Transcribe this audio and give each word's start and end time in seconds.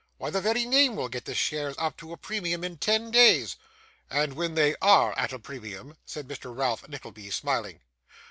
Why 0.17 0.31
the 0.31 0.41
very 0.41 0.65
name 0.65 0.95
will 0.95 1.09
get 1.09 1.25
the 1.25 1.35
shares 1.35 1.75
up 1.77 1.95
to 1.97 2.11
a 2.11 2.17
premium 2.17 2.63
in 2.63 2.79
ten 2.79 3.11
days.' 3.11 3.55
'And 4.09 4.33
when 4.33 4.55
they 4.55 4.75
ARE 4.81 5.13
at 5.15 5.31
a 5.31 5.37
premium,' 5.37 5.95
said 6.07 6.27
Mr. 6.27 6.57
Ralph 6.57 6.89
Nickleby, 6.89 7.29
smiling. 7.29 7.81